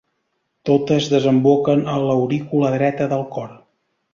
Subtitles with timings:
[0.69, 3.53] Totes desemboquen a l'aurícula dreta del cor.